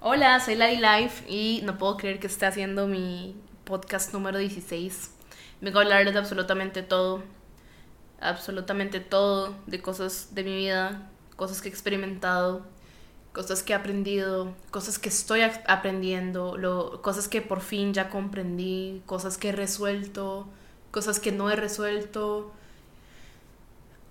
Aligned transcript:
Hola, 0.00 0.38
soy 0.38 0.54
Lady 0.54 0.76
Life 0.76 1.24
y 1.28 1.60
no 1.64 1.76
puedo 1.76 1.96
creer 1.96 2.20
que 2.20 2.28
esté 2.28 2.46
haciendo 2.46 2.86
mi 2.86 3.34
podcast 3.64 4.12
número 4.12 4.38
16. 4.38 5.10
Vengo 5.60 5.80
a 5.80 5.82
hablarles 5.82 6.14
de 6.14 6.20
absolutamente 6.20 6.84
todo, 6.84 7.24
absolutamente 8.20 9.00
todo, 9.00 9.56
de 9.66 9.82
cosas 9.82 10.36
de 10.36 10.44
mi 10.44 10.54
vida, 10.54 11.10
cosas 11.34 11.60
que 11.60 11.68
he 11.68 11.72
experimentado, 11.72 12.64
cosas 13.32 13.64
que 13.64 13.72
he 13.72 13.76
aprendido, 13.76 14.54
cosas 14.70 15.00
que 15.00 15.08
estoy 15.08 15.40
aprendiendo, 15.42 17.00
cosas 17.02 17.26
que 17.26 17.42
por 17.42 17.60
fin 17.60 17.92
ya 17.92 18.08
comprendí, 18.08 19.02
cosas 19.04 19.36
que 19.36 19.48
he 19.48 19.52
resuelto, 19.52 20.46
cosas 20.92 21.18
que 21.18 21.32
no 21.32 21.50
he 21.50 21.56
resuelto, 21.56 22.52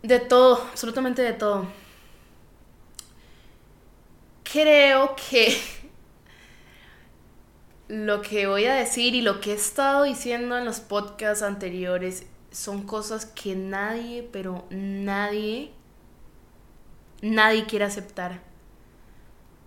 de 0.03 0.19
todo, 0.19 0.61
absolutamente 0.69 1.21
de 1.21 1.31
todo. 1.31 1.65
Creo 4.43 5.15
que 5.15 5.76
lo 7.87 8.21
que 8.21 8.47
voy 8.47 8.65
a 8.65 8.73
decir 8.75 9.15
y 9.15 9.21
lo 9.21 9.39
que 9.39 9.51
he 9.51 9.55
estado 9.55 10.03
diciendo 10.03 10.57
en 10.57 10.65
los 10.65 10.79
podcasts 10.79 11.43
anteriores 11.43 12.25
son 12.51 12.83
cosas 12.83 13.25
que 13.25 13.55
nadie, 13.55 14.27
pero 14.31 14.65
nadie, 14.69 15.71
nadie 17.21 17.65
quiere 17.65 17.85
aceptar. 17.85 18.41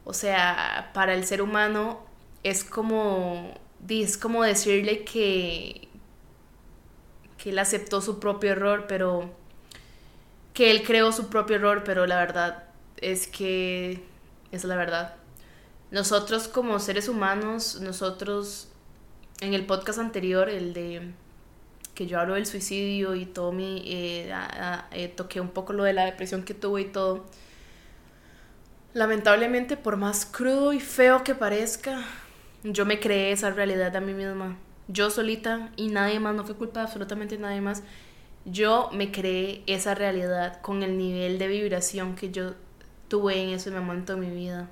O 0.04 0.12
sea, 0.12 0.90
para 0.92 1.14
el 1.14 1.24
ser 1.24 1.40
humano 1.40 2.00
es 2.42 2.64
como, 2.64 3.54
es 3.88 4.18
como 4.18 4.42
decirle 4.42 5.04
que, 5.04 5.88
que 7.38 7.50
él 7.50 7.58
aceptó 7.58 8.00
su 8.00 8.18
propio 8.18 8.52
error, 8.52 8.86
pero 8.88 9.30
que 10.52 10.70
él 10.70 10.82
creó 10.82 11.12
su 11.12 11.28
propio 11.28 11.56
error, 11.56 11.84
pero 11.84 12.06
la 12.06 12.16
verdad 12.16 12.64
es 12.98 13.26
que 13.26 14.02
es 14.52 14.64
la 14.64 14.76
verdad. 14.76 15.14
Nosotros 15.90 16.46
como 16.48 16.78
seres 16.78 17.08
humanos, 17.08 17.80
nosotros 17.80 18.68
en 19.40 19.54
el 19.54 19.66
podcast 19.66 19.98
anterior, 19.98 20.48
el 20.48 20.72
de 20.72 21.12
que 21.94 22.06
yo 22.06 22.20
hablo 22.20 22.34
del 22.34 22.46
suicidio 22.46 23.14
y 23.14 23.26
todo 23.26 23.52
mi, 23.52 23.82
eh, 23.86 24.32
eh, 24.92 25.08
toqué 25.08 25.40
un 25.40 25.50
poco 25.50 25.72
lo 25.72 25.84
de 25.84 25.92
la 25.92 26.04
depresión 26.04 26.44
que 26.44 26.54
tuve 26.54 26.82
y 26.82 26.84
todo. 26.86 27.26
Lamentablemente, 28.94 29.76
por 29.76 29.96
más 29.96 30.26
crudo 30.26 30.72
y 30.72 30.80
feo 30.80 31.24
que 31.24 31.34
parezca, 31.34 32.04
yo 32.62 32.86
me 32.86 33.00
creé 33.00 33.32
esa 33.32 33.50
realidad 33.50 33.94
a 33.94 34.00
mí 34.00 34.14
misma. 34.14 34.56
Yo 34.88 35.10
solita 35.10 35.70
y 35.76 35.88
nadie 35.88 36.20
más, 36.20 36.34
no 36.34 36.44
fue 36.44 36.56
culpa 36.56 36.80
de 36.80 36.86
absolutamente 36.86 37.38
nadie 37.38 37.60
más. 37.60 37.82
Yo 38.44 38.90
me 38.92 39.12
creé 39.12 39.62
esa 39.66 39.94
realidad 39.94 40.60
con 40.62 40.82
el 40.82 40.96
nivel 40.96 41.38
de 41.38 41.48
vibración 41.48 42.14
que 42.16 42.30
yo 42.30 42.54
tuve 43.08 43.42
en 43.42 43.50
ese 43.50 43.70
momento 43.70 44.14
de 44.14 44.20
mi 44.20 44.34
vida. 44.34 44.68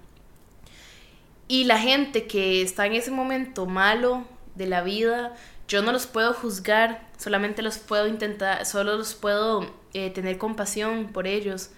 Y 1.49 1.65
la 1.65 1.79
gente 1.79 2.27
que 2.27 2.61
está 2.61 2.87
en 2.87 2.93
ese 2.93 3.11
momento 3.11 3.65
malo 3.65 4.25
de 4.55 4.67
la 4.67 4.83
vida, 4.83 5.35
yo 5.67 5.83
no 5.83 5.93
los 5.93 6.07
puedo 6.07 6.35
juzgar, 6.35 7.09
solamente 7.17 7.63
los 7.63 7.79
puedo 7.79 8.07
intentar, 8.07 8.67
solo 8.67 8.97
los 8.97 9.15
puedo 9.15 9.67
eh, 9.95 10.11
tener 10.11 10.37
compasión 10.37 11.09
por 11.13 11.27
ellos. 11.27 11.71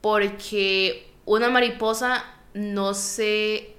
Porque 0.00 1.08
una 1.24 1.50
mariposa 1.50 2.24
no 2.52 2.94
se. 2.94 3.76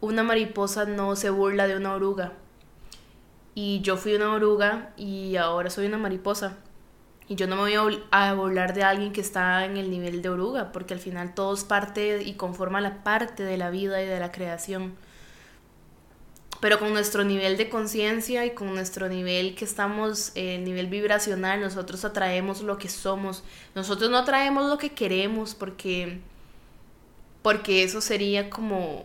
Una 0.00 0.22
mariposa 0.22 0.84
no 0.84 1.16
se 1.16 1.30
burla 1.30 1.66
de 1.66 1.76
una 1.76 1.94
oruga. 1.94 2.34
Y 3.54 3.80
yo 3.80 3.96
fui 3.96 4.14
una 4.14 4.32
oruga 4.32 4.92
y 4.98 5.36
ahora 5.36 5.70
soy 5.70 5.86
una 5.86 5.96
mariposa. 5.96 6.58
Y 7.26 7.36
yo 7.36 7.46
no 7.46 7.56
me 7.56 7.78
voy 7.78 8.02
a 8.10 8.34
burlar 8.34 8.74
de 8.74 8.82
alguien 8.82 9.12
que 9.12 9.22
está 9.22 9.64
en 9.64 9.78
el 9.78 9.90
nivel 9.90 10.20
de 10.20 10.28
oruga, 10.28 10.72
porque 10.72 10.92
al 10.92 11.00
final 11.00 11.34
todo 11.34 11.54
es 11.54 11.64
parte 11.64 12.22
y 12.22 12.34
conforma 12.34 12.80
la 12.82 13.02
parte 13.02 13.44
de 13.44 13.56
la 13.56 13.70
vida 13.70 14.02
y 14.02 14.06
de 14.06 14.20
la 14.20 14.30
creación. 14.30 14.94
Pero 16.60 16.78
con 16.78 16.92
nuestro 16.92 17.24
nivel 17.24 17.56
de 17.56 17.68
conciencia 17.68 18.46
y 18.46 18.54
con 18.54 18.74
nuestro 18.74 19.08
nivel 19.08 19.54
que 19.54 19.64
estamos, 19.64 20.32
el 20.34 20.64
nivel 20.64 20.86
vibracional, 20.86 21.60
nosotros 21.60 22.04
atraemos 22.06 22.62
lo 22.62 22.78
que 22.78 22.88
somos. 22.88 23.42
Nosotros 23.74 24.10
no 24.10 24.18
atraemos 24.18 24.68
lo 24.68 24.78
que 24.78 24.90
queremos 24.90 25.54
porque, 25.54 26.20
porque 27.42 27.82
eso 27.82 28.00
sería 28.00 28.48
como 28.48 29.04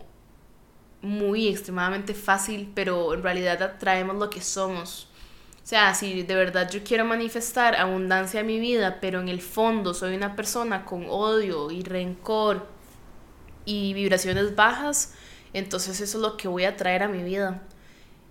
muy 1.01 1.49
extremadamente 1.49 2.13
fácil, 2.13 2.71
pero 2.73 3.13
en 3.13 3.23
realidad 3.23 3.61
atraemos 3.61 4.15
lo 4.15 4.29
que 4.29 4.41
somos. 4.41 5.08
Sea, 5.69 5.93
si 5.93 6.23
de 6.23 6.33
verdad 6.33 6.67
yo 6.71 6.83
quiero 6.83 7.05
manifestar 7.05 7.75
abundancia 7.75 8.39
en 8.39 8.47
mi 8.47 8.59
vida, 8.59 8.97
pero 8.99 9.21
en 9.21 9.29
el 9.29 9.39
fondo 9.39 9.93
soy 9.93 10.15
una 10.15 10.35
persona 10.35 10.83
con 10.83 11.05
odio 11.07 11.69
y 11.69 11.83
rencor 11.83 12.65
y 13.65 13.93
vibraciones 13.93 14.55
bajas, 14.55 15.13
entonces 15.53 16.01
eso 16.01 16.17
es 16.17 16.21
lo 16.23 16.37
que 16.37 16.47
voy 16.47 16.63
a 16.63 16.75
traer 16.75 17.03
a 17.03 17.07
mi 17.07 17.21
vida. 17.21 17.61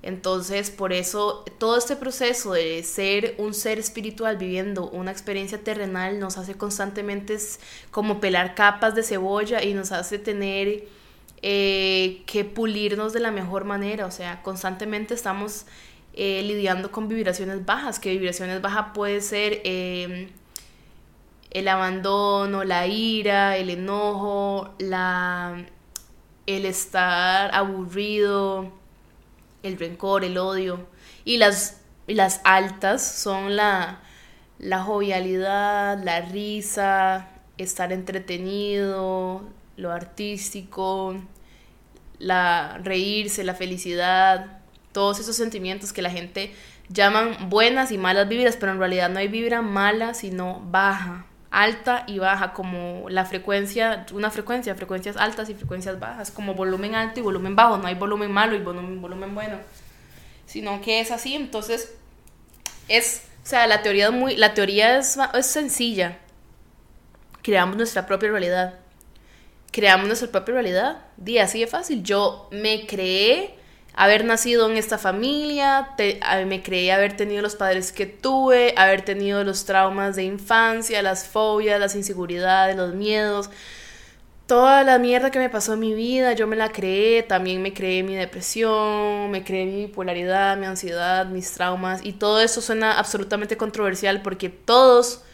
Entonces, 0.03 0.73
por 0.73 0.93
eso 0.93 1.45
todo 1.59 1.79
este 1.79 1.95
proceso 1.95 2.55
de 2.55 2.83
ser 2.83 3.37
un 3.39 3.55
ser 3.55 3.79
espiritual 3.79 4.37
viviendo 4.37 4.91
una 4.91 5.13
experiencia 5.13 5.63
terrenal 5.63 6.19
nos 6.19 6.39
hace 6.39 6.57
constantemente 6.57 7.39
como 7.93 8.19
pelar 8.19 8.57
capas 8.57 8.97
de 8.97 9.05
cebolla 9.05 9.63
y 9.63 9.75
nos 9.75 9.93
hace 9.93 10.19
tener 10.19 10.89
eh, 11.41 12.25
que 12.27 12.45
pulirnos 12.45 13.13
de 13.13 13.21
la 13.21 13.31
mejor 13.31 13.65
manera. 13.65 14.07
O 14.07 14.11
sea, 14.11 14.43
constantemente 14.43 15.15
estamos 15.15 15.67
eh, 16.21 16.43
lidiando 16.43 16.91
con 16.91 17.07
vibraciones 17.07 17.65
bajas, 17.65 18.01
que 18.01 18.11
vibraciones 18.11 18.61
bajas 18.61 18.87
puede 18.93 19.21
ser 19.21 19.61
em, 19.63 20.31
el 21.53 21.69
abandono, 21.69 22.65
la 22.65 22.89
ira, 22.89 23.57
el 23.57 23.71
enojo, 23.71 24.75
la, 24.81 25.65
el 26.47 26.65
estar 26.67 27.55
aburrido, 27.55 28.73
el 29.63 29.79
rencor, 29.79 30.25
el 30.25 30.39
odio. 30.39 30.89
Y 31.25 31.37
las, 31.37 31.83
las 32.09 32.41
altas 32.43 33.07
son 33.07 33.55
la, 33.55 34.01
la 34.59 34.83
jovialidad, 34.83 36.03
la 36.03 36.23
risa, 36.23 37.29
estar 37.59 37.93
entretenido, 37.93 39.45
lo 39.77 39.93
artístico, 39.93 41.15
la 42.19 42.81
reírse, 42.83 43.45
la 43.45 43.55
felicidad, 43.55 44.58
todos 44.99 45.21
esos 45.21 45.37
sentimientos 45.37 45.93
que 45.93 46.03
la 46.03 46.11
gente 46.11 46.53
llaman 46.89 47.49
buenas 47.49 47.93
y 47.93 47.99
malas 47.99 48.29
vibras, 48.29 48.57
pero 48.57 48.73
en 48.73 48.81
realidad 48.81 49.09
no 49.09 49.21
hay 49.21 49.29
vibra 49.29 49.63
mala, 49.63 50.13
sino 50.13 50.61
baja, 50.73 51.25
alta 51.53 52.03
y 52.09 52.19
baja, 52.19 52.53
como 52.53 53.09
la 53.09 53.25
frecuencia, 53.25 54.07
una 54.13 54.33
frecuencia, 54.33 54.75
frecuencias 54.75 55.17
altas 55.17 55.51
y 55.51 55.55
frecuencias 55.55 56.01
bajas, 56.01 56.33
como 56.33 56.55
volumen 56.55 56.97
alto 56.97 57.21
y 57.21 57.23
volumen 57.23 57.55
bajo, 57.55 57.79
no 57.79 57.87
hay 57.87 57.95
volumen 57.95 58.33
malo 58.33 58.57
y 58.57 58.59
volumen, 58.59 59.37
bueno, 59.37 59.59
sino 60.47 60.81
que 60.81 60.99
es 60.99 61.13
así, 61.13 61.37
entonces 61.37 61.95
es, 62.89 63.23
o 63.45 63.47
sea, 63.47 63.69
la 63.69 63.83
teoría, 63.83 64.11
muy, 64.11 64.35
la 64.35 64.53
teoría 64.53 64.99
es, 64.99 65.17
es 65.33 65.47
sencilla, 65.47 66.19
creamos 67.43 67.77
nuestra 67.77 68.05
propia 68.05 68.31
realidad, 68.31 68.81
creamos 69.71 70.09
nuestra 70.09 70.29
propia 70.33 70.55
realidad, 70.55 71.05
día 71.17 71.45
así 71.45 71.61
de 71.61 71.69
fácil, 71.69 72.03
yo 72.03 72.49
me 72.51 72.85
creé 72.85 73.58
haber 73.99 74.25
nacido 74.25 74.71
en 74.71 74.77
esta 74.77 74.97
familia, 74.97 75.89
me 76.47 76.63
creí 76.63 76.89
haber 76.89 77.17
tenido 77.17 77.43
los 77.43 77.57
padres 77.57 77.91
que 77.91 78.07
tuve, 78.07 78.73
haber 78.77 79.03
tenido 79.03 79.43
los 79.43 79.65
traumas 79.65 80.15
de 80.15 80.23
infancia, 80.23 81.03
las 81.03 81.27
fobias, 81.27 81.81
las 81.81 81.97
inseguridades, 81.97 82.77
los 82.77 82.95
miedos, 82.95 83.51
toda 84.47 84.85
la 84.85 85.01
mierda 85.01 85.33
que 85.33 85.41
me 85.41 85.51
pasó 85.51 85.73
en 85.73 85.81
mi 85.81 85.95
vida, 85.95 86.33
yo 86.35 86.47
me 86.47 86.55
la 86.55 86.71
creé, 86.71 87.25
también 87.25 87.61
me 87.61 87.75
creé 87.75 88.05
mi 88.05 88.15
depresión, 88.15 89.33
me 89.33 89.43
creé 89.43 89.67
mi 89.67 89.87
bipolaridad, 89.87 90.57
mi 90.57 90.67
ansiedad, 90.67 91.27
mis 91.27 91.51
traumas, 91.51 92.01
y 92.05 92.13
todo 92.13 92.41
eso 92.41 92.61
suena 92.61 93.01
absolutamente 93.01 93.57
controversial 93.57 94.23
porque 94.23 94.49
todos 94.49 95.25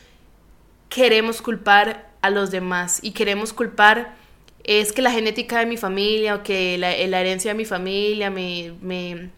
queremos 0.88 1.42
culpar 1.42 2.08
a 2.22 2.30
los 2.30 2.50
demás 2.50 3.00
y 3.02 3.10
queremos 3.10 3.52
culpar 3.52 4.23
es 4.64 4.92
que 4.92 5.02
la 5.02 5.10
genética 5.10 5.58
de 5.58 5.66
mi 5.66 5.76
familia 5.76 6.36
o 6.36 6.42
que 6.42 6.78
la, 6.78 6.92
herencia 6.92 7.52
de 7.52 7.56
mi 7.56 7.66
familia 7.66 8.30
me, 8.30 8.74
me, 8.80 9.30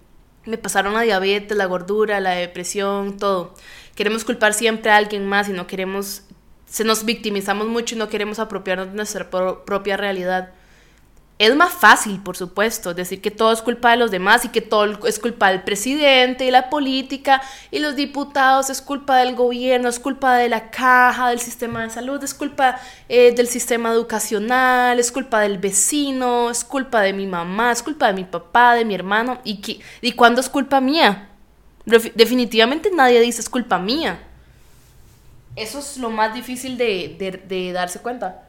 me, 0.45 0.59
pasaron 0.59 0.95
la 0.95 1.03
diabetes, 1.03 1.57
la 1.57 1.67
gordura, 1.67 2.21
la 2.21 2.31
depresión, 2.31 3.19
todo. 3.19 3.55
Queremos 3.97 4.25
culpar 4.25 4.55
siempre 4.55 4.91
a 4.91 4.97
alguien 4.97 5.27
más 5.27 5.49
y 5.49 5.53
no 5.53 5.67
queremos, 5.67 6.23
se 6.67 6.85
nos 6.85 7.05
victimizamos 7.05 7.67
mucho 7.67 7.97
y 7.97 7.99
no 7.99 8.09
queremos 8.09 8.39
apropiarnos 8.39 8.89
de 8.89 8.95
nuestra 8.95 9.29
propia 9.31 9.97
realidad. 9.97 10.53
Es 11.39 11.55
más 11.55 11.75
fácil, 11.75 12.19
por 12.23 12.35
supuesto, 12.35 12.95
decir 12.95 13.21
que 13.21 13.31
todo 13.31 13.53
es 13.53 13.61
culpa 13.61 13.91
de 13.91 13.99
los 13.99 14.11
demás 14.11 14.47
y 14.47 14.49
que 14.49 14.63
todo 14.63 15.07
es 15.07 15.19
culpa 15.19 15.51
del 15.51 15.63
presidente 15.65 16.47
y 16.47 16.51
la 16.51 16.71
política 16.71 17.43
y 17.71 17.79
los 17.79 17.95
diputados, 17.95 18.71
es 18.71 18.81
culpa 18.81 19.19
del 19.19 19.35
gobierno, 19.35 19.91
es 19.91 20.01
culpa 20.01 20.39
de 20.39 20.49
la 20.49 20.71
caja, 20.71 21.29
del 21.29 21.39
sistema 21.39 21.83
de 21.83 21.91
salud, 21.91 22.25
es 22.25 22.33
culpa 22.33 22.81
eh, 23.11 23.35
del 23.35 23.49
sistema 23.49 23.91
educacional, 23.91 24.99
es 24.99 25.13
culpa 25.13 25.41
del 25.41 25.59
vecino, 25.59 26.49
es 26.49 26.65
culpa 26.65 27.03
de 27.03 27.13
mi 27.13 27.27
mamá, 27.27 27.71
es 27.71 27.83
culpa 27.83 28.07
de 28.07 28.15
mi 28.15 28.25
papá, 28.25 28.75
de 28.75 28.87
mi 28.87 28.95
hermano. 28.95 29.39
¿Y, 29.45 29.61
que, 29.61 29.81
y 30.01 30.13
cuándo 30.13 30.41
es 30.41 30.49
culpa 30.49 30.81
mía? 30.81 31.29
Definitivamente 31.85 32.91
nadie 32.91 33.21
dice 33.21 33.43
es 33.43 33.51
culpa 33.51 33.79
mía. 33.79 34.21
Eso 35.55 35.81
es 35.81 35.99
lo 35.99 36.09
más 36.09 36.33
difícil 36.33 36.79
de, 36.79 37.43
de 37.47 37.73
darse 37.73 38.01
cuenta. 38.01 38.46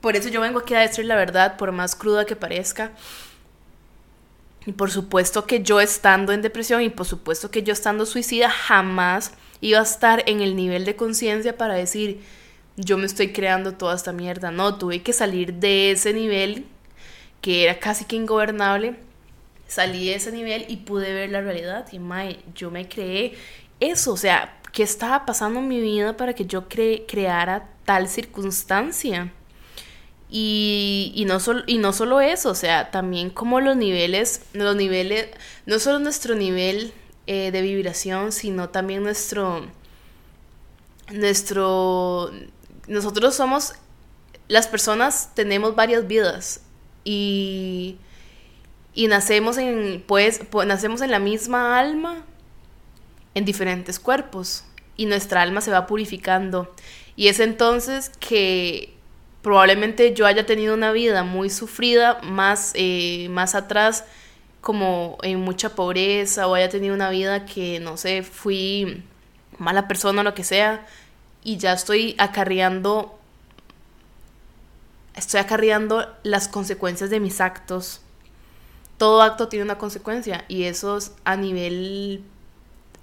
Por 0.00 0.16
eso 0.16 0.28
yo 0.28 0.40
vengo 0.40 0.58
aquí 0.58 0.74
a 0.74 0.80
decir 0.80 1.04
la 1.04 1.14
verdad, 1.14 1.56
por 1.56 1.70
más 1.72 1.94
cruda 1.94 2.26
que 2.26 2.34
parezca. 2.34 2.92
Y 4.66 4.72
por 4.72 4.90
supuesto 4.90 5.46
que 5.46 5.62
yo 5.62 5.80
estando 5.80 6.32
en 6.32 6.42
depresión 6.42 6.82
y 6.82 6.88
por 6.88 7.06
supuesto 7.06 7.50
que 7.50 7.62
yo 7.62 7.72
estando 7.72 8.06
suicida 8.06 8.48
jamás 8.48 9.32
iba 9.60 9.80
a 9.80 9.82
estar 9.82 10.22
en 10.26 10.40
el 10.40 10.56
nivel 10.56 10.84
de 10.84 10.96
conciencia 10.96 11.56
para 11.56 11.74
decir, 11.74 12.20
yo 12.76 12.96
me 12.96 13.06
estoy 13.06 13.32
creando 13.32 13.74
toda 13.74 13.94
esta 13.94 14.12
mierda. 14.12 14.50
No, 14.50 14.76
tuve 14.76 15.02
que 15.02 15.12
salir 15.12 15.54
de 15.54 15.92
ese 15.92 16.12
nivel 16.12 16.66
que 17.40 17.64
era 17.64 17.78
casi 17.78 18.04
que 18.04 18.16
ingobernable. 18.16 18.96
Salí 19.66 20.06
de 20.06 20.16
ese 20.16 20.32
nivel 20.32 20.66
y 20.68 20.78
pude 20.78 21.12
ver 21.12 21.30
la 21.30 21.40
realidad. 21.40 21.86
Y 21.92 21.98
mae, 21.98 22.38
yo 22.54 22.70
me 22.70 22.88
creé 22.88 23.34
eso. 23.80 24.12
O 24.12 24.16
sea, 24.16 24.58
¿qué 24.72 24.82
estaba 24.82 25.26
pasando 25.26 25.60
en 25.60 25.68
mi 25.68 25.80
vida 25.80 26.16
para 26.16 26.34
que 26.34 26.46
yo 26.46 26.66
creara 26.68 27.68
tal 27.84 28.08
circunstancia? 28.08 29.32
Y, 30.30 31.12
y, 31.14 31.26
no 31.26 31.40
solo, 31.40 31.62
y 31.66 31.76
no 31.76 31.92
solo 31.92 32.22
eso, 32.22 32.50
o 32.50 32.54
sea, 32.54 32.90
también 32.90 33.28
como 33.28 33.60
los 33.60 33.76
niveles, 33.76 34.42
los 34.54 34.74
niveles, 34.74 35.28
no 35.66 35.78
solo 35.78 35.98
nuestro 35.98 36.34
nivel 36.34 36.94
eh, 37.26 37.50
de 37.50 37.60
vibración, 37.60 38.32
sino 38.32 38.70
también 38.70 39.02
nuestro, 39.02 39.66
nuestro, 41.12 42.30
nosotros 42.88 43.34
somos, 43.34 43.74
las 44.48 44.68
personas 44.68 45.34
tenemos 45.34 45.76
varias 45.76 46.06
vidas 46.06 46.62
y, 47.04 47.98
y 48.94 49.08
nacemos 49.08 49.58
en, 49.58 50.02
pues, 50.06 50.40
nacemos 50.66 51.02
en 51.02 51.10
la 51.10 51.18
misma 51.18 51.78
alma 51.78 52.24
en 53.34 53.44
diferentes 53.44 53.98
cuerpos 53.98 54.64
y 54.96 55.06
nuestra 55.06 55.42
alma 55.42 55.60
se 55.60 55.70
va 55.70 55.86
purificando. 55.86 56.72
Y 57.16 57.28
es 57.28 57.40
entonces 57.40 58.10
que 58.20 58.94
probablemente 59.42 60.14
yo 60.14 60.26
haya 60.26 60.46
tenido 60.46 60.74
una 60.74 60.92
vida 60.92 61.24
muy 61.24 61.50
sufrida 61.50 62.20
más, 62.22 62.72
eh, 62.74 63.28
más 63.30 63.54
atrás, 63.54 64.04
como 64.60 65.18
en 65.22 65.40
mucha 65.40 65.74
pobreza, 65.74 66.46
o 66.46 66.54
haya 66.54 66.68
tenido 66.68 66.94
una 66.94 67.10
vida 67.10 67.44
que, 67.44 67.80
no 67.80 67.96
sé, 67.96 68.22
fui 68.22 69.02
mala 69.58 69.88
persona 69.88 70.20
o 70.20 70.24
lo 70.24 70.34
que 70.34 70.44
sea, 70.44 70.86
y 71.42 71.56
ya 71.56 71.72
estoy 71.72 72.14
acarreando, 72.18 73.18
estoy 75.16 75.40
acarreando 75.40 76.08
las 76.22 76.46
consecuencias 76.46 77.10
de 77.10 77.18
mis 77.18 77.40
actos. 77.40 78.00
Todo 78.98 79.22
acto 79.22 79.48
tiene 79.48 79.64
una 79.64 79.78
consecuencia, 79.78 80.44
y 80.46 80.64
eso 80.64 80.96
es 80.96 81.12
a 81.24 81.36
nivel 81.36 82.22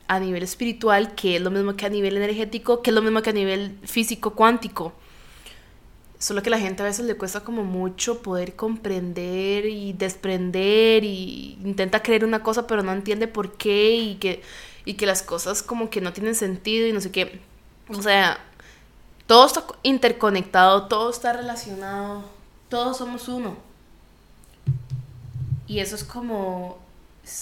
a 0.09 0.19
nivel 0.19 0.41
espiritual, 0.41 1.13
que 1.13 1.35
es 1.35 1.41
lo 1.41 1.51
mismo 1.51 1.75
que 1.75 1.85
a 1.85 1.89
nivel 1.89 2.17
energético, 2.17 2.81
que 2.81 2.89
es 2.89 2.95
lo 2.95 3.03
mismo 3.03 3.21
que 3.21 3.29
a 3.29 3.33
nivel 3.33 3.77
físico 3.83 4.31
cuántico. 4.31 4.91
Solo 6.17 6.41
que 6.41 6.49
la 6.49 6.57
gente 6.57 6.81
a 6.81 6.85
veces 6.85 7.05
le 7.05 7.15
cuesta 7.15 7.41
como 7.41 7.63
mucho 7.63 8.23
poder 8.23 8.55
comprender 8.55 9.65
y 9.67 9.93
desprender 9.93 11.03
y 11.03 11.59
intenta 11.63 12.01
creer 12.01 12.25
una 12.25 12.41
cosa 12.41 12.65
pero 12.65 12.81
no 12.81 12.91
entiende 12.91 13.27
por 13.27 13.55
qué 13.55 13.95
y 13.97 14.15
que, 14.15 14.41
y 14.83 14.95
que 14.95 15.05
las 15.05 15.21
cosas 15.21 15.61
como 15.61 15.91
que 15.91 16.01
no 16.01 16.11
tienen 16.11 16.33
sentido 16.33 16.87
y 16.87 16.91
no 16.91 17.01
sé 17.01 17.11
qué. 17.11 17.39
O 17.87 18.01
sea, 18.01 18.39
todo 19.27 19.45
está 19.45 19.63
interconectado, 19.83 20.87
todo 20.87 21.11
está 21.11 21.33
relacionado, 21.33 22.23
todos 22.67 22.97
somos 22.97 23.27
uno. 23.27 23.57
Y 25.67 25.79
eso 25.79 25.95
es 25.95 26.03
como, 26.03 26.79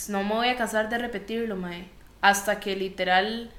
no 0.10 0.24
me 0.24 0.34
voy 0.34 0.50
a 0.50 0.58
cansar 0.58 0.90
de 0.90 0.98
repetirlo, 0.98 1.56
mae, 1.56 1.88
hasta 2.22 2.60
que 2.60 2.76
literal 2.76 3.52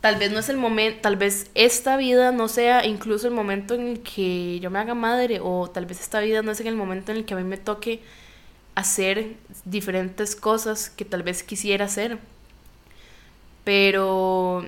tal 0.00 0.16
vez 0.16 0.30
no 0.30 0.38
es 0.38 0.48
el 0.48 0.56
momento, 0.56 1.00
tal 1.02 1.16
vez 1.16 1.50
esta 1.54 1.96
vida 1.96 2.30
no 2.32 2.48
sea 2.48 2.86
incluso 2.86 3.26
el 3.26 3.34
momento 3.34 3.74
en 3.74 3.88
el 3.88 4.00
que 4.00 4.60
yo 4.60 4.70
me 4.70 4.78
haga 4.78 4.94
madre 4.94 5.40
o 5.42 5.68
tal 5.68 5.86
vez 5.86 6.00
esta 6.00 6.20
vida 6.20 6.42
no 6.42 6.52
es 6.52 6.60
en 6.60 6.68
el 6.68 6.76
momento 6.76 7.12
en 7.12 7.18
el 7.18 7.24
que 7.24 7.34
a 7.34 7.36
mí 7.36 7.44
me 7.44 7.56
toque 7.56 8.00
hacer 8.74 9.34
diferentes 9.64 10.36
cosas 10.36 10.88
que 10.88 11.04
tal 11.04 11.24
vez 11.24 11.42
quisiera 11.42 11.86
hacer. 11.86 12.18
Pero 13.64 14.64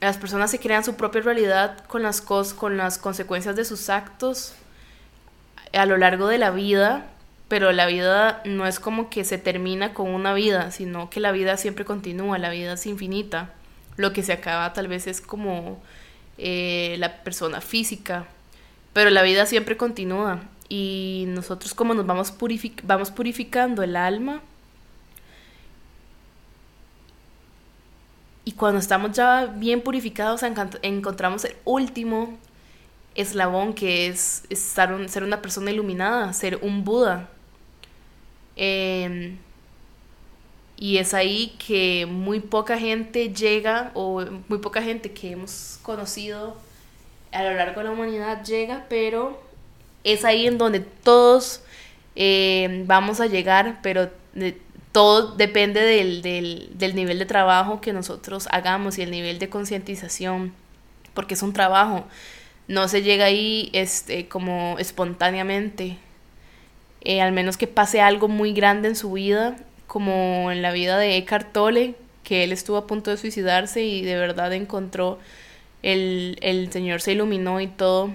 las 0.00 0.16
personas 0.16 0.50
se 0.50 0.58
crean 0.58 0.82
su 0.82 0.96
propia 0.96 1.20
realidad 1.20 1.84
con 1.86 2.02
las, 2.02 2.20
cosas 2.20 2.54
con 2.54 2.76
las 2.76 2.98
consecuencias 2.98 3.54
de 3.54 3.64
sus 3.64 3.90
actos 3.90 4.54
a 5.72 5.86
lo 5.86 5.96
largo 5.98 6.26
de 6.26 6.38
la 6.38 6.50
vida, 6.50 7.06
pero 7.48 7.72
la 7.72 7.86
vida 7.86 8.42
no 8.44 8.66
es 8.66 8.80
como 8.80 9.08
que 9.08 9.24
se 9.24 9.38
termina 9.38 9.94
con 9.94 10.08
una 10.08 10.34
vida, 10.34 10.70
sino 10.70 11.10
que 11.10 11.20
la 11.20 11.32
vida 11.32 11.56
siempre 11.56 11.84
continúa, 11.84 12.38
la 12.38 12.50
vida 12.50 12.72
es 12.72 12.86
infinita. 12.86 13.50
Lo 13.96 14.12
que 14.12 14.22
se 14.22 14.32
acaba 14.32 14.72
tal 14.72 14.88
vez 14.88 15.06
es 15.06 15.20
como 15.20 15.80
eh, 16.38 16.96
la 16.98 17.22
persona 17.22 17.60
física, 17.60 18.26
pero 18.92 19.10
la 19.10 19.22
vida 19.22 19.46
siempre 19.46 19.76
continúa 19.76 20.42
y 20.68 21.24
nosotros 21.28 21.72
como 21.74 21.94
nos 21.94 22.06
vamos, 22.06 22.34
vamos 22.82 23.10
purificando 23.10 23.82
el 23.82 23.96
alma 23.96 24.42
y 28.44 28.52
cuando 28.52 28.78
estamos 28.80 29.12
ya 29.12 29.46
bien 29.46 29.80
purificados 29.80 30.42
encontramos 30.82 31.44
el 31.44 31.56
último 31.64 32.38
eslabón 33.16 33.74
que 33.74 34.08
es, 34.08 34.44
ser 34.50 35.22
una 35.22 35.42
persona 35.42 35.70
iluminada, 35.70 36.32
ser 36.32 36.58
un 36.62 36.84
Buda. 36.84 37.28
Eh, 38.56 39.36
y 40.78 40.98
es 40.98 41.14
ahí 41.14 41.54
que 41.66 42.06
muy 42.06 42.40
poca 42.40 42.78
gente 42.78 43.32
llega, 43.32 43.90
o 43.94 44.24
muy 44.48 44.58
poca 44.58 44.82
gente 44.82 45.12
que 45.12 45.32
hemos 45.32 45.78
conocido 45.82 46.56
a 47.32 47.42
lo 47.42 47.54
largo 47.54 47.80
de 47.80 47.84
la 47.84 47.92
humanidad 47.92 48.44
llega, 48.44 48.86
pero 48.88 49.42
es 50.04 50.24
ahí 50.24 50.46
en 50.46 50.58
donde 50.58 50.80
todos 50.80 51.62
eh, 52.14 52.84
vamos 52.86 53.20
a 53.20 53.26
llegar, 53.26 53.80
pero 53.82 54.10
todo 54.92 55.34
depende 55.36 55.80
del, 55.80 56.22
del, 56.22 56.70
del 56.74 56.94
nivel 56.94 57.18
de 57.18 57.26
trabajo 57.26 57.80
que 57.80 57.92
nosotros 57.92 58.48
hagamos 58.50 58.98
y 58.98 59.02
el 59.02 59.10
nivel 59.10 59.38
de 59.38 59.48
concientización, 59.48 60.52
porque 61.14 61.34
es 61.34 61.42
un 61.42 61.52
trabajo, 61.52 62.04
no 62.68 62.88
se 62.88 63.02
llega 63.02 63.26
ahí 63.26 63.70
este, 63.72 64.28
como 64.28 64.76
espontáneamente, 64.78 65.98
eh, 67.08 67.20
al 67.20 67.30
menos 67.30 67.56
que 67.56 67.68
pase 67.68 68.00
algo 68.00 68.26
muy 68.26 68.52
grande 68.52 68.88
en 68.88 68.96
su 68.96 69.12
vida 69.12 69.56
como 69.86 70.50
en 70.50 70.60
la 70.60 70.72
vida 70.72 70.98
de 70.98 71.16
Eckhart 71.16 71.52
Tolle, 71.52 71.94
que 72.24 72.42
él 72.42 72.50
estuvo 72.50 72.78
a 72.78 72.88
punto 72.88 73.12
de 73.12 73.16
suicidarse 73.16 73.84
y 73.84 74.02
de 74.02 74.16
verdad 74.16 74.52
encontró, 74.52 75.20
el, 75.84 76.36
el 76.42 76.72
Señor 76.72 77.00
se 77.00 77.12
iluminó 77.12 77.60
y 77.60 77.68
todo. 77.68 78.10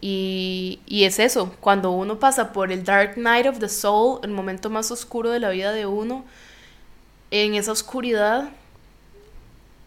Y, 0.00 0.78
y, 0.86 1.06
es 1.06 1.18
eso, 1.18 1.52
cuando 1.58 1.90
uno 1.90 2.20
pasa 2.20 2.52
por 2.52 2.70
el 2.70 2.84
Dark 2.84 3.18
Night 3.18 3.46
of 3.48 3.58
the 3.58 3.68
Soul, 3.68 4.20
el 4.22 4.30
momento 4.30 4.70
más 4.70 4.92
oscuro 4.92 5.30
de 5.30 5.40
la 5.40 5.50
vida 5.50 5.72
de 5.72 5.86
uno, 5.86 6.24
en 7.32 7.56
esa 7.56 7.72
oscuridad, 7.72 8.50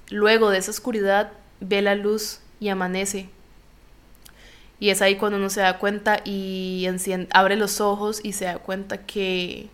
luego 0.09 0.49
de 0.49 0.57
esa 0.57 0.71
oscuridad, 0.71 1.31
ve 1.61 1.81
la 1.81 1.95
luz 1.95 2.41
y 2.59 2.67
amanece. 2.67 3.29
Y 4.81 4.89
es 4.89 5.03
ahí 5.03 5.15
cuando 5.15 5.37
uno 5.37 5.51
se 5.51 5.61
da 5.61 5.77
cuenta 5.77 6.21
y 6.25 6.87
abre 7.29 7.55
los 7.55 7.79
ojos 7.79 8.19
y 8.23 8.33
se 8.33 8.45
da 8.45 8.57
cuenta 8.57 9.05
que, 9.05 9.69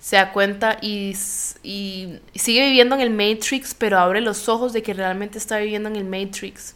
se 0.00 0.16
da 0.16 0.32
cuenta 0.32 0.78
y, 0.80 1.12
sigue 1.12 2.66
viviendo 2.66 2.94
en 2.94 3.02
el 3.02 3.10
Matrix, 3.10 3.74
pero 3.74 3.98
abre 3.98 4.22
los 4.22 4.48
ojos 4.48 4.72
de 4.72 4.82
que 4.82 4.94
realmente 4.94 5.36
está 5.36 5.58
viviendo 5.58 5.90
en 5.90 5.96
el 5.96 6.06
Matrix. 6.06 6.74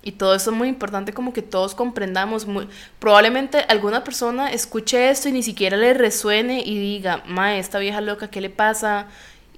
Y 0.00 0.12
todo 0.12 0.36
eso 0.36 0.52
es 0.52 0.56
muy 0.56 0.68
importante 0.68 1.12
como 1.12 1.32
que 1.32 1.42
todos 1.42 1.74
comprendamos. 1.74 2.46
Muy, 2.46 2.68
probablemente 3.00 3.64
alguna 3.68 4.04
persona 4.04 4.52
escuche 4.52 5.10
esto 5.10 5.28
y 5.28 5.32
ni 5.32 5.42
siquiera 5.42 5.76
le 5.76 5.92
resuene 5.92 6.62
y 6.64 6.78
diga, 6.78 7.24
ma, 7.26 7.56
esta 7.56 7.80
vieja 7.80 8.00
loca, 8.00 8.30
¿qué 8.30 8.40
le 8.40 8.50
pasa? 8.50 9.08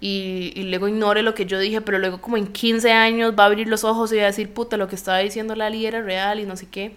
Y, 0.00 0.62
luego 0.64 0.88
ignore 0.88 1.22
lo 1.22 1.34
que 1.34 1.46
yo 1.46 1.58
dije, 1.58 1.80
pero 1.80 1.98
luego 1.98 2.20
como 2.20 2.36
en 2.36 2.46
15 2.46 2.92
años 2.92 3.34
va 3.38 3.44
a 3.44 3.46
abrir 3.46 3.68
los 3.68 3.84
ojos 3.84 4.12
y 4.12 4.16
va 4.16 4.22
a 4.22 4.26
decir, 4.26 4.52
puta, 4.52 4.76
lo 4.76 4.88
que 4.88 4.94
estaba 4.94 5.18
diciendo 5.18 5.54
Lali 5.54 5.86
era 5.86 6.02
real 6.02 6.40
y 6.40 6.46
no 6.46 6.56
sé 6.56 6.66
qué. 6.68 6.94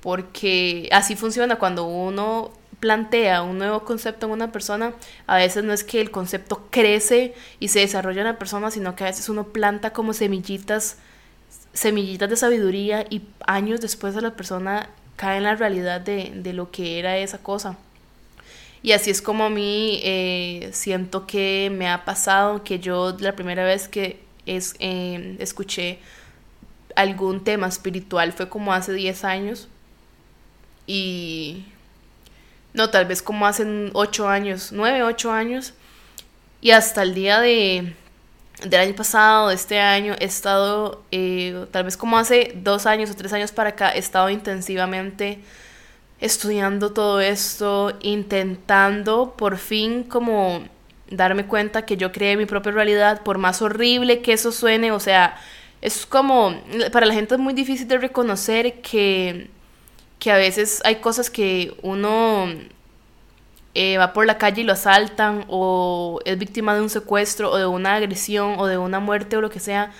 Porque 0.00 0.88
así 0.92 1.16
funciona 1.16 1.56
cuando 1.56 1.84
uno 1.84 2.52
plantea 2.84 3.42
un 3.42 3.56
nuevo 3.56 3.84
concepto 3.84 4.26
en 4.26 4.32
una 4.32 4.52
persona, 4.52 4.92
a 5.26 5.36
veces 5.36 5.64
no 5.64 5.72
es 5.72 5.84
que 5.84 6.02
el 6.02 6.10
concepto 6.10 6.66
crece 6.70 7.34
y 7.58 7.68
se 7.68 7.80
desarrolla 7.80 8.20
en 8.20 8.26
la 8.26 8.38
persona, 8.38 8.70
sino 8.70 8.94
que 8.94 9.04
a 9.04 9.06
veces 9.06 9.30
uno 9.30 9.44
planta 9.44 9.94
como 9.94 10.12
semillitas, 10.12 10.98
semillitas 11.72 12.28
de 12.28 12.36
sabiduría 12.36 13.06
y 13.08 13.22
años 13.46 13.80
después 13.80 14.14
de 14.14 14.20
la 14.20 14.36
persona 14.36 14.90
cae 15.16 15.38
en 15.38 15.44
la 15.44 15.54
realidad 15.54 16.02
de, 16.02 16.52
lo 16.52 16.70
que 16.70 16.98
era 16.98 17.16
esa 17.16 17.38
cosa. 17.38 17.78
Y 18.84 18.92
así 18.92 19.10
es 19.10 19.22
como 19.22 19.44
a 19.44 19.50
mí 19.50 19.98
eh, 20.04 20.68
siento 20.74 21.26
que 21.26 21.72
me 21.74 21.88
ha 21.88 22.04
pasado, 22.04 22.62
que 22.62 22.78
yo 22.80 23.16
la 23.18 23.34
primera 23.34 23.64
vez 23.64 23.88
que 23.88 24.20
eh, 24.44 25.36
escuché 25.38 26.00
algún 26.94 27.42
tema 27.42 27.66
espiritual 27.66 28.34
fue 28.34 28.50
como 28.50 28.74
hace 28.74 28.92
10 28.92 29.24
años. 29.24 29.68
Y 30.86 31.64
no, 32.74 32.90
tal 32.90 33.06
vez 33.06 33.22
como 33.22 33.46
hace 33.46 33.90
ocho 33.94 34.28
años, 34.28 34.68
nueve, 34.70 35.02
ocho 35.02 35.32
años, 35.32 35.72
y 36.60 36.72
hasta 36.72 37.04
el 37.04 37.14
día 37.14 37.40
de, 37.40 37.94
del 38.64 38.80
año 38.80 38.94
pasado, 38.94 39.48
de 39.48 39.54
este 39.54 39.80
año, 39.80 40.14
he 40.20 40.26
estado, 40.26 41.02
eh, 41.10 41.64
tal 41.70 41.84
vez 41.84 41.96
como 41.96 42.18
hace 42.18 42.52
dos 42.56 42.84
años 42.84 43.10
o 43.10 43.14
tres 43.14 43.32
años 43.32 43.50
para 43.50 43.70
acá, 43.70 43.94
he 43.94 43.98
estado 43.98 44.28
intensivamente 44.28 45.40
estudiando 46.24 46.92
todo 46.92 47.20
esto, 47.20 47.92
intentando 48.00 49.34
por 49.36 49.58
fin 49.58 50.04
como 50.04 50.64
darme 51.10 51.44
cuenta 51.46 51.84
que 51.84 51.98
yo 51.98 52.12
creé 52.12 52.38
mi 52.38 52.46
propia 52.46 52.72
realidad, 52.72 53.22
por 53.22 53.36
más 53.36 53.60
horrible 53.60 54.22
que 54.22 54.32
eso 54.32 54.50
suene, 54.50 54.90
o 54.90 55.00
sea, 55.00 55.36
es 55.82 56.06
como, 56.06 56.54
para 56.92 57.04
la 57.04 57.12
gente 57.12 57.34
es 57.34 57.40
muy 57.40 57.52
difícil 57.52 57.86
de 57.88 57.98
reconocer 57.98 58.80
que, 58.80 59.50
que 60.18 60.30
a 60.32 60.36
veces 60.36 60.80
hay 60.86 60.96
cosas 60.96 61.28
que 61.28 61.76
uno 61.82 62.46
eh, 63.74 63.98
va 63.98 64.14
por 64.14 64.24
la 64.24 64.38
calle 64.38 64.62
y 64.62 64.64
lo 64.64 64.72
asaltan 64.72 65.44
o 65.48 66.20
es 66.24 66.38
víctima 66.38 66.74
de 66.74 66.80
un 66.80 66.88
secuestro 66.88 67.50
o 67.50 67.58
de 67.58 67.66
una 67.66 67.96
agresión 67.96 68.54
o 68.58 68.66
de 68.66 68.78
una 68.78 68.98
muerte 68.98 69.36
o 69.36 69.42
lo 69.42 69.50
que 69.50 69.60
sea, 69.60 69.92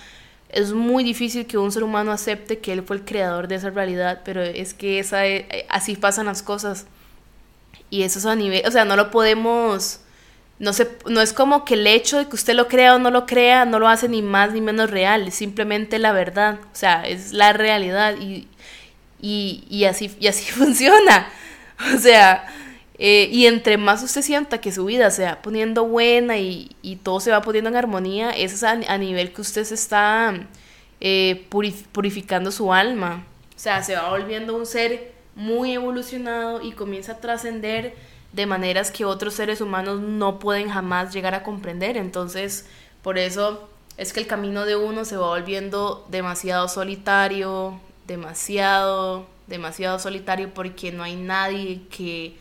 es 0.49 0.73
muy 0.73 1.03
difícil 1.03 1.45
que 1.45 1.57
un 1.57 1.71
ser 1.71 1.83
humano 1.83 2.11
acepte 2.11 2.59
que 2.59 2.73
él 2.73 2.83
fue 2.83 2.97
el 2.97 3.05
creador 3.05 3.47
de 3.47 3.55
esa 3.55 3.69
realidad, 3.69 4.21
pero 4.25 4.41
es 4.41 4.73
que 4.73 4.99
esa 4.99 5.27
eh, 5.27 5.65
así 5.69 5.95
pasan 5.95 6.27
las 6.27 6.43
cosas. 6.43 6.85
Y 7.89 8.03
eso 8.03 8.19
es 8.19 8.25
a 8.25 8.35
nivel, 8.35 8.63
o 8.65 8.71
sea, 8.71 8.85
no 8.85 8.95
lo 8.95 9.11
podemos 9.11 10.01
no 10.57 10.71
se, 10.71 10.89
no 11.07 11.21
es 11.21 11.33
como 11.33 11.65
que 11.65 11.73
el 11.73 11.85
hecho 11.85 12.17
de 12.17 12.27
que 12.27 12.35
usted 12.35 12.53
lo 12.53 12.67
crea 12.67 12.95
o 12.95 12.99
no 12.99 13.11
lo 13.11 13.25
crea 13.25 13.65
no 13.65 13.77
lo 13.79 13.87
hace 13.89 14.07
ni 14.07 14.21
más 14.21 14.53
ni 14.53 14.61
menos 14.61 14.89
real, 14.89 15.27
es 15.27 15.35
simplemente 15.35 15.99
la 15.99 16.13
verdad, 16.13 16.59
o 16.63 16.75
sea, 16.75 17.05
es 17.07 17.33
la 17.33 17.51
realidad 17.53 18.15
y, 18.19 18.47
y, 19.21 19.65
y 19.69 19.85
así, 19.85 20.15
y 20.19 20.27
así 20.27 20.45
funciona. 20.51 21.27
O 21.93 21.97
sea, 21.99 22.45
eh, 22.97 23.27
y 23.31 23.45
entre 23.45 23.77
más 23.77 24.03
usted 24.03 24.21
sienta 24.21 24.61
que 24.61 24.71
su 24.71 24.85
vida 24.85 25.11
se 25.11 25.25
va 25.25 25.41
poniendo 25.41 25.85
buena 25.85 26.37
y, 26.37 26.69
todo 27.03 27.19
se 27.19 27.31
va 27.31 27.41
poniendo 27.41 27.69
en 27.69 27.75
armonía, 27.75 28.31
eso 28.31 28.55
es 28.55 28.63
a, 28.63 28.97
nivel 28.97 29.33
que 29.33 29.41
usted 29.41 29.65
se 29.65 29.75
está 29.75 30.33
eh, 31.01 31.45
purificando 31.49 32.51
su 32.51 32.71
alma. 32.71 33.25
O 33.55 33.59
sea, 33.59 33.83
se 33.83 33.95
va 33.95 34.09
volviendo 34.09 34.55
un 34.55 34.65
ser 34.65 35.13
muy 35.35 35.73
evolucionado 35.73 36.61
y 36.61 36.71
comienza 36.71 37.13
a 37.13 37.17
trascender 37.19 37.93
de 38.31 38.45
maneras 38.45 38.91
que 38.91 39.05
otros 39.05 39.33
seres 39.33 39.61
humanos 39.61 39.99
no 40.01 40.39
pueden 40.39 40.69
jamás 40.69 41.13
llegar 41.13 41.35
a 41.35 41.43
comprender. 41.43 41.97
Entonces, 41.97 42.65
por 43.01 43.17
eso 43.17 43.69
es 43.97 44.13
que 44.13 44.21
el 44.21 44.27
camino 44.27 44.65
de 44.65 44.77
uno 44.77 45.03
se 45.05 45.17
va 45.17 45.27
volviendo 45.27 46.05
demasiado 46.09 46.67
solitario, 46.69 47.79
demasiado, 48.07 49.25
demasiado 49.47 49.99
solitario 49.99 50.53
porque 50.53 50.91
no 50.91 51.03
hay 51.03 51.15
nadie 51.15 51.81
que 51.89 52.35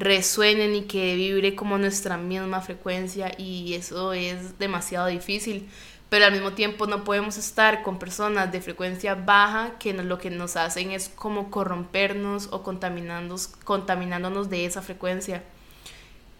resuenen 0.00 0.74
y 0.74 0.82
que 0.82 1.14
vibre 1.14 1.54
como 1.54 1.78
nuestra 1.78 2.16
misma 2.16 2.62
frecuencia 2.62 3.32
y 3.36 3.74
eso 3.74 4.12
es 4.14 4.58
demasiado 4.58 5.06
difícil. 5.06 5.68
Pero 6.08 6.24
al 6.24 6.32
mismo 6.32 6.54
tiempo 6.54 6.86
no 6.86 7.04
podemos 7.04 7.36
estar 7.36 7.82
con 7.82 8.00
personas 8.00 8.50
de 8.50 8.60
frecuencia 8.60 9.14
baja 9.14 9.78
que 9.78 9.92
lo 9.92 10.18
que 10.18 10.30
nos 10.30 10.56
hacen 10.56 10.90
es 10.90 11.08
como 11.08 11.50
corrompernos 11.50 12.48
o 12.50 12.64
contaminándonos, 12.64 14.50
de 14.50 14.64
esa 14.64 14.82
frecuencia. 14.82 15.44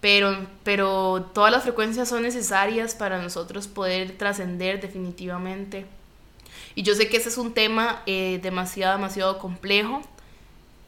Pero, 0.00 0.46
pero 0.64 1.30
todas 1.34 1.52
las 1.52 1.62
frecuencias 1.62 2.08
son 2.08 2.22
necesarias 2.22 2.94
para 2.94 3.22
nosotros 3.22 3.68
poder 3.68 4.16
trascender 4.16 4.80
definitivamente. 4.80 5.86
Y 6.74 6.82
yo 6.82 6.94
sé 6.94 7.08
que 7.08 7.18
ese 7.18 7.28
es 7.28 7.38
un 7.38 7.52
tema 7.52 8.02
eh, 8.06 8.40
demasiado, 8.42 8.96
demasiado 8.96 9.38
complejo 9.38 10.02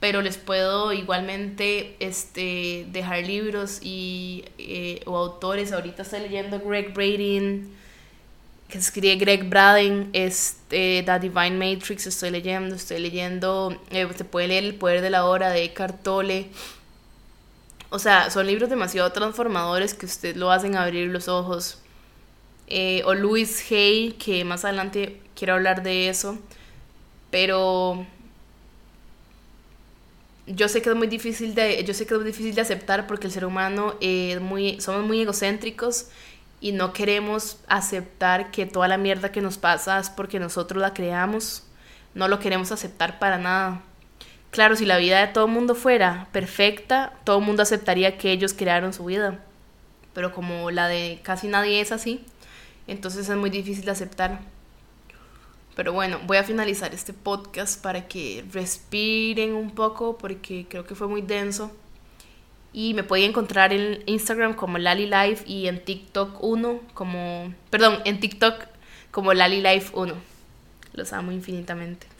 pero 0.02 0.20
les 0.20 0.36
puedo 0.36 0.92
igualmente 0.92 1.94
este, 2.00 2.88
dejar 2.90 3.24
libros 3.24 3.78
y, 3.82 4.44
eh, 4.58 5.00
o 5.06 5.16
autores. 5.16 5.72
Ahorita 5.72 6.02
estoy 6.02 6.22
leyendo 6.22 6.58
Greg 6.58 6.92
Brading, 6.92 7.72
que 8.66 8.78
escribe 8.78 9.14
Greg 9.14 9.48
Braden, 9.48 10.10
este, 10.12 11.04
The 11.06 11.20
Divine 11.20 11.52
Matrix, 11.52 12.08
estoy 12.08 12.30
leyendo, 12.30 12.74
estoy 12.74 12.98
leyendo, 12.98 13.80
eh, 13.92 14.08
se 14.16 14.24
puede 14.24 14.48
leer 14.48 14.64
El 14.64 14.74
Poder 14.74 15.02
de 15.02 15.10
la 15.10 15.24
Hora 15.24 15.50
de 15.50 15.62
Eckhart 15.62 16.02
Tolle. 16.02 16.48
O 17.90 18.00
sea, 18.00 18.28
son 18.30 18.48
libros 18.48 18.68
demasiado 18.70 19.12
transformadores 19.12 19.94
que 19.94 20.06
usted 20.06 20.34
lo 20.34 20.50
hacen 20.50 20.74
abrir 20.74 21.10
los 21.10 21.28
ojos. 21.28 21.78
Eh, 22.66 23.02
o 23.04 23.14
Louis 23.14 23.70
Hay, 23.70 24.16
que 24.18 24.44
más 24.44 24.64
adelante 24.64 25.20
quiero 25.36 25.54
hablar 25.54 25.84
de 25.84 26.08
eso. 26.08 26.40
Pero 27.30 28.04
yo 30.46 30.68
sé 30.68 30.82
que 30.82 30.90
es 30.90 30.96
muy 30.96 31.06
difícil 31.06 31.54
de, 31.54 31.84
yo 31.84 31.94
sé 31.94 32.06
que 32.06 32.18
difícil 32.18 32.54
de 32.54 32.62
aceptar 32.62 33.06
porque 33.06 33.26
el 33.26 33.32
ser 33.32 33.44
humano 33.44 33.94
es 34.00 34.40
muy, 34.40 34.80
somos 34.80 35.06
muy 35.06 35.20
egocéntricos 35.20 36.06
y 36.60 36.72
no 36.72 36.92
queremos 36.92 37.58
aceptar 37.66 38.50
que 38.50 38.66
toda 38.66 38.88
la 38.88 38.98
mierda 38.98 39.32
que 39.32 39.40
nos 39.40 39.58
pasa 39.58 39.98
es 39.98 40.10
porque 40.10 40.38
nosotros 40.38 40.80
la 40.80 40.94
creamos. 40.94 41.64
No 42.14 42.28
lo 42.28 42.38
queremos 42.38 42.70
aceptar 42.72 43.18
para 43.18 43.38
nada. 43.38 43.82
Claro, 44.50 44.76
si 44.76 44.84
la 44.84 44.98
vida 44.98 45.20
de 45.20 45.32
todo 45.32 45.46
el 45.46 45.50
mundo 45.50 45.74
fuera 45.74 46.28
perfecta, 46.30 47.14
todo 47.24 47.38
el 47.38 47.44
mundo 47.44 47.62
aceptaría 47.62 48.18
que 48.18 48.32
ellos 48.32 48.54
crearon 48.54 48.92
su 48.92 49.06
vida. 49.06 49.40
Pero 50.12 50.32
como 50.32 50.70
la 50.70 50.88
de 50.88 51.20
casi 51.22 51.48
nadie 51.48 51.80
es 51.80 51.90
así, 51.90 52.24
entonces 52.86 53.28
es 53.28 53.36
muy 53.36 53.50
difícil 53.50 53.84
de 53.84 53.92
aceptar. 53.92 54.40
Pero 55.74 55.92
bueno, 55.92 56.20
voy 56.26 56.36
a 56.36 56.44
finalizar 56.44 56.92
este 56.92 57.12
podcast 57.12 57.82
para 57.82 58.06
que 58.06 58.44
respiren 58.52 59.54
un 59.54 59.70
poco 59.70 60.18
porque 60.18 60.66
creo 60.68 60.84
que 60.84 60.94
fue 60.94 61.08
muy 61.08 61.22
denso. 61.22 61.70
Y 62.74 62.94
me 62.94 63.02
pueden 63.02 63.30
encontrar 63.30 63.72
en 63.72 64.02
Instagram 64.06 64.54
como 64.54 64.78
Lali 64.78 65.06
Life 65.06 65.44
y 65.46 65.66
en 65.66 65.84
TikTok 65.84 66.42
1 66.42 66.80
como... 66.94 67.54
Perdón, 67.70 67.98
en 68.04 68.20
TikTok 68.20 68.54
como 69.10 69.34
Lali 69.34 69.60
Life 69.60 69.92
1. 69.94 70.14
Los 70.94 71.12
amo 71.12 71.32
infinitamente. 71.32 72.11